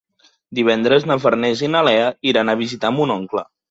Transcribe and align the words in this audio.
Divendres 0.59 1.05
na 1.11 1.19
Farners 1.27 1.63
i 1.69 1.71
na 1.77 1.87
Lea 1.91 2.11
iran 2.35 2.53
a 2.57 2.61
visitar 2.67 2.97
mon 3.01 3.19
oncle. 3.23 3.51